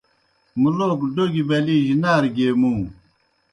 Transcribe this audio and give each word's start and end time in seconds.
مُلوک 0.61 1.01
ڈوگیْ 1.15 1.43
بلِی 1.49 1.77
جیْ 1.85 1.95
نارہ 2.01 2.29
گیے 2.35 2.49
مُوں۔ 2.59 2.79